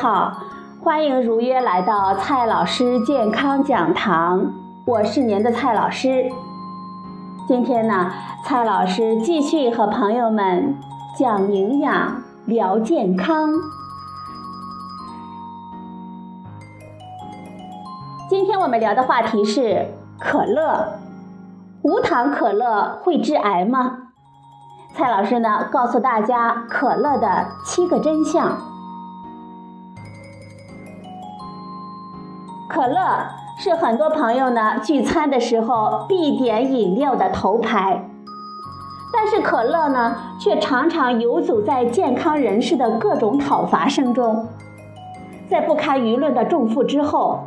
[0.00, 0.32] 好，
[0.80, 4.52] 欢迎如约来到蔡老师健康讲堂，
[4.84, 6.30] 我是您的蔡老师。
[7.48, 8.12] 今天呢，
[8.44, 10.78] 蔡老师继续和朋友们
[11.18, 13.50] 讲营养、聊健康。
[18.30, 19.88] 今天我们聊的话题是
[20.20, 20.92] 可乐，
[21.82, 23.98] 无糖可乐会致癌吗？
[24.94, 28.77] 蔡老师呢，告诉大家可乐的七个真相。
[32.68, 38.08] 可乐是很多朋友呢聚餐的时候必点饮料的头牌，
[39.12, 44.46] 但是可乐呢，却常常游走在健康人士的各种讨伐声中。
[45.48, 47.40] 在不堪舆论的重负之后，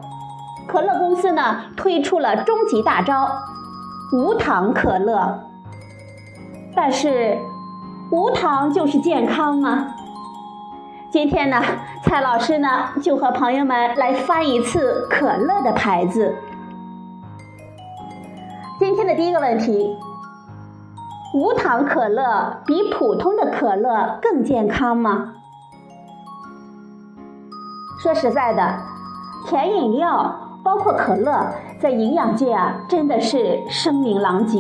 [0.68, 3.30] 可乐公司呢推出了终极大招——
[4.12, 5.40] 无糖可乐。
[6.76, 7.38] 但是，
[8.12, 9.94] 无糖就是健康吗？
[11.12, 11.62] 今天呢，
[12.06, 12.70] 蔡老师呢
[13.02, 16.34] 就和朋友们来翻一次可乐的牌子。
[18.80, 19.94] 今天的第一个问题：
[21.34, 25.34] 无糖可乐比普通的可乐更健康吗？
[28.02, 28.78] 说实在的，
[29.46, 31.46] 甜饮料包括可乐，
[31.78, 34.58] 在营养界啊真的是声名狼藉。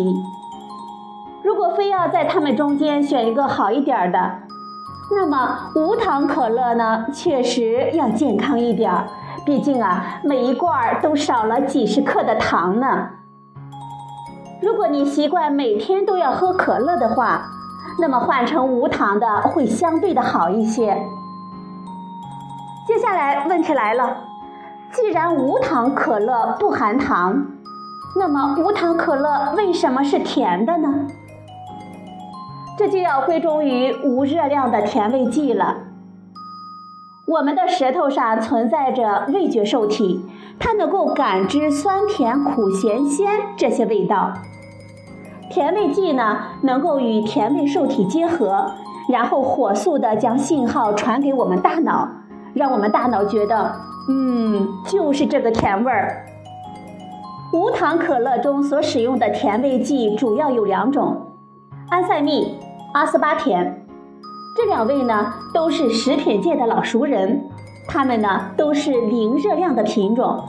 [1.45, 4.33] 如果非要在它们中间选一个好一点的，
[5.13, 9.05] 那么无糖可乐呢，确实要健康一点儿。
[9.45, 13.09] 毕竟啊，每一罐都少了几十克的糖呢。
[14.61, 17.41] 如果你习惯每天都要喝可乐的话，
[17.99, 20.95] 那么换成无糖的会相对的好一些。
[22.87, 24.17] 接下来问题来了，
[24.91, 27.47] 既然无糖可乐不含糖，
[28.15, 31.07] 那么无糖可乐为什么是甜的呢？
[32.81, 35.77] 这就要归功于无热量的甜味剂了。
[37.27, 40.25] 我们的舌头上存在着味觉受体，
[40.59, 44.33] 它能够感知酸甜苦咸鲜这些味道。
[45.51, 48.71] 甜味剂呢，能够与甜味受体结合，
[49.07, 52.09] 然后火速的将信号传给我们大脑，
[52.55, 53.75] 让我们大脑觉得，
[54.09, 56.25] 嗯，就是这个甜味儿。
[57.53, 61.27] 无糖可乐中所使用的甜味剂主要有两种，
[61.87, 62.57] 安赛蜜。
[62.93, 63.85] 阿斯巴甜，
[64.53, 67.41] 这两位呢都是食品界的老熟人，
[67.87, 70.43] 他们呢都是零热量的品种。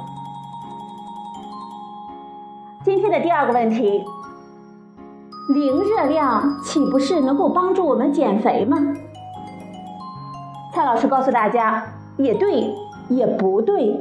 [2.85, 4.05] 今天的第二个问题，
[5.55, 8.77] 零热量岂不是能够帮助我们减肥吗？
[10.75, 11.85] 蔡老师告诉大家，
[12.17, 12.75] 也对，
[13.09, 14.01] 也不对。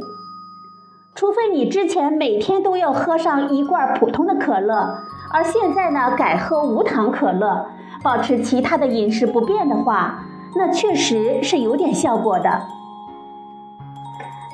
[1.13, 4.97] 除非你之前每天都要喝上一罐普通的可乐，
[5.31, 7.67] 而现在呢改喝无糖可乐。
[8.03, 10.25] 保持其他的饮食不变的话，
[10.55, 12.61] 那确实是有点效果的。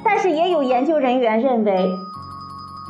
[0.03, 1.89] 但是也有研究人员认为，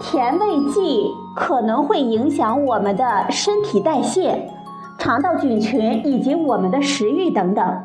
[0.01, 4.49] 甜味剂可能会影响我们的身体代谢、
[4.97, 7.83] 肠道菌群以及我们的食欲等等，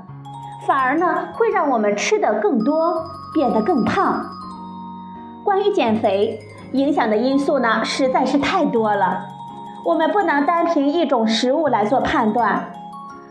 [0.67, 3.05] 反而呢会让我们吃的更多，
[3.35, 4.25] 变得更胖。
[5.45, 6.39] 关于减肥，
[6.73, 9.27] 影响的因素呢实在是太多了。
[9.85, 12.73] 我们不能单凭一种食物来做判断。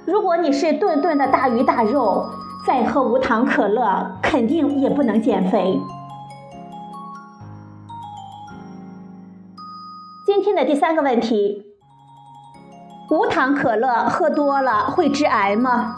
[0.05, 2.25] 如果你是顿顿的大鱼大肉，
[2.67, 5.79] 再喝无糖可乐，肯定也不能减肥。
[10.25, 11.65] 今天的第三个问题：
[13.09, 15.95] 无糖可乐喝多了会致癌吗？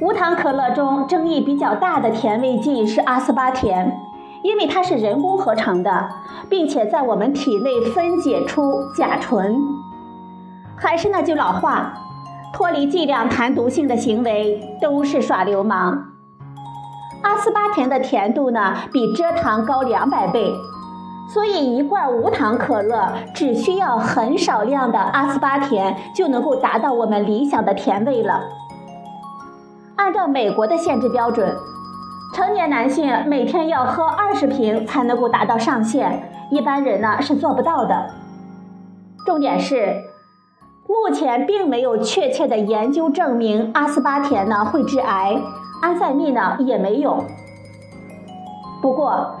[0.00, 3.98] 无糖可乐中争议比较大的甜味剂是阿斯巴甜。
[4.46, 6.08] 因为它是人工合成的，
[6.48, 9.56] 并且在我们体内分解出甲醇。
[10.76, 11.92] 还是那句老话，
[12.52, 16.12] 脱离剂量谈毒性的行为都是耍流氓。
[17.22, 20.54] 阿斯巴甜的甜度呢，比蔗糖高两百倍，
[21.34, 28.44] 所以一罐无糖可乐只需要很少量的阿斯巴甜就能够达到我们理想的甜味了。
[29.96, 31.52] 按照美国的限制标准。
[32.46, 38.06] 成年男性每天要喝二十瓶才能够达到上限，一般人呢是做不到的。
[39.26, 40.04] 重点是，
[40.86, 45.36] 目前并没有确切的研究证明阿斯巴甜呢会致癌，
[45.82, 47.24] 安赛蜜呢也没有。
[48.80, 49.34] 不过，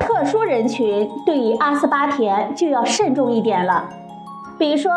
[0.00, 3.84] 特殊人群对于阿斯巴甜就要慎重一点了，
[4.56, 4.90] 比如说，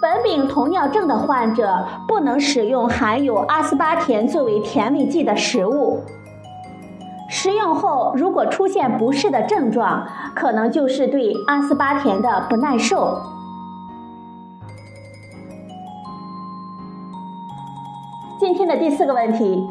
[0.00, 6.04] 苯丙酮尿症的患者不能使用含有阿斯巴甜作为甜味剂的食物。
[7.30, 13.22] 食用后，如果出现不适的症状，可能就是对阿斯巴甜的不耐受。
[18.40, 19.64] 今天的第四个问题：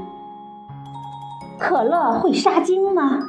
[1.60, 3.20] 可乐会杀精吗？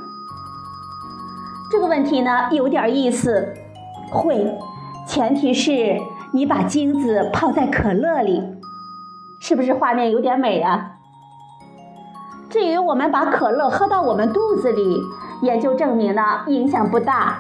[1.73, 3.53] 这个问题呢有点意思，
[4.13, 4.57] 会，
[5.09, 5.99] 前提是
[6.33, 8.41] 你把精子泡在可乐里，
[9.41, 11.00] 是不是画面有点美啊？
[12.51, 15.01] 至于我们把可乐喝到我们肚子里，
[15.43, 17.39] 研究证明呢影响不大。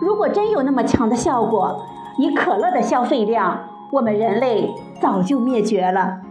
[0.00, 1.86] 如果真有那么强的效果，
[2.18, 6.22] 以可乐的消费量，我们人类早就灭绝了。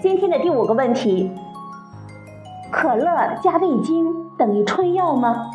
[0.00, 1.30] 今天的第五个问题。
[2.70, 5.50] 可乐加味精等于春药吗？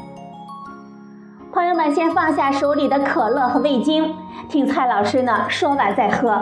[1.51, 4.15] 朋友们，先放下手里的可乐和味精，
[4.49, 6.41] 听蔡老师呢说完再喝。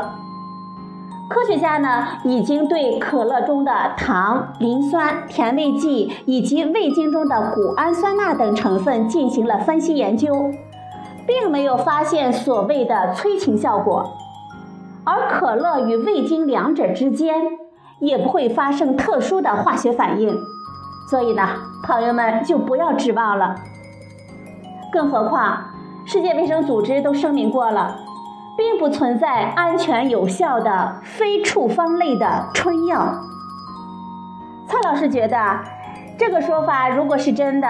[1.32, 10.52] 科学家呢已经对可乐中的糖、磷酸、甜味剂以及味精中的谷氨酸钠等成分进行了分析研究，
[11.26, 14.12] 并没有发现所谓的催情效果，
[15.06, 17.34] 而可乐与味精两者之间
[18.00, 20.38] 也不会发生特殊的化学反应。
[21.10, 21.48] 所以呢，
[21.84, 23.56] 朋友们就不要指望了。
[24.92, 25.58] 更何况，
[26.06, 28.01] 世界卫生组织都声明过了，
[28.62, 33.12] 并不存在安全有效的非处方类的春药。
[34.68, 35.60] 蔡老师觉得，
[36.16, 37.68] 这个说法如果是真的，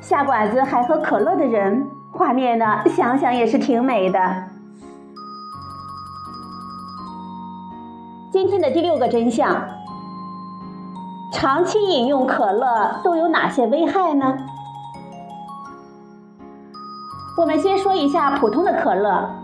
[0.00, 4.18] 下馆子还喝可乐的人，画面呢，想想也是挺美的。
[8.32, 9.64] 今天的第六个真相。
[11.32, 14.36] 长期饮用可乐都有哪些危害呢？
[17.36, 19.43] 我们先说一下普通的可乐。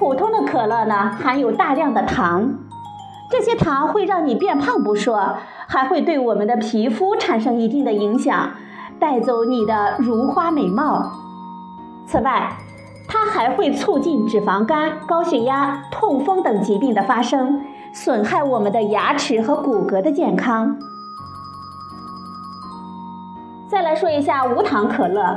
[0.00, 2.54] 普通的可乐呢，含有大量的糖，
[3.30, 5.36] 这些糖会让你变胖不说，
[5.68, 8.48] 还会对我们的皮肤产生一定的影响，
[8.98, 11.12] 带走你的如花美貌。
[12.06, 12.56] 此外，
[13.06, 17.60] 它还会促进脂肪肝、高血压、痛风等疾病的发生。
[17.92, 20.78] 损害我们的牙齿和骨骼的健康。
[23.68, 25.36] 再来说一下无糖可乐，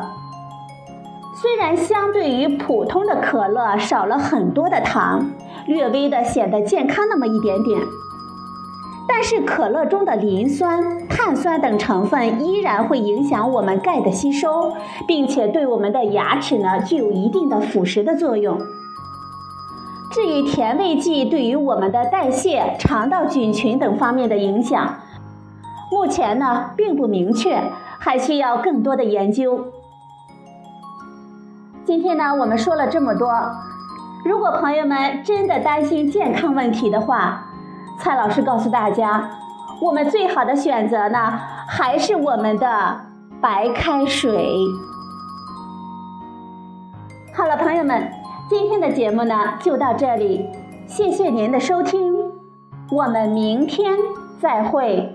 [1.43, 5.29] 虽然相对于普通的可乐少了很多的糖，
[5.65, 7.81] 略微的显得健康那么一点点，
[9.09, 14.71] 但是可乐中的磷酸、碳酸等成分依然会影响我们钙的吸收，
[15.05, 18.57] 并且对我们的牙齿呢具有一定的腐蚀的作用。
[20.11, 24.95] 至于甜味剂对于我们的代谢、肠道菌群等方面的影响，
[25.91, 27.61] 目前呢并不明确，
[27.99, 29.65] 还需要更多的研究。
[31.93, 33.31] 今天呢我们说了这么多，
[34.25, 37.45] 如果朋友们真的担心健康问题的话，
[37.99, 39.29] 蔡老师告诉大家，
[39.79, 42.99] 我们最好的选择呢还是我们的
[43.39, 44.55] 白开水。
[47.35, 48.11] 好了，朋友们。
[48.49, 50.49] 今天的节目呢，就到这里，
[50.87, 52.15] 谢谢您的收听，
[52.89, 53.95] 我们明天
[54.41, 55.12] 再会。